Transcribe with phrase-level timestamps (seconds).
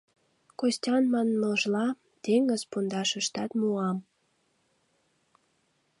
[0.59, 1.85] Костян манмыжла,
[2.23, 3.97] теҥыз пундашыштат муам.